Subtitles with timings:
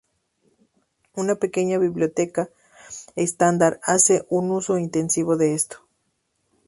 [1.13, 2.49] Una pequeña biblioteca
[3.15, 5.85] estándar hace un uso intensivo de esto.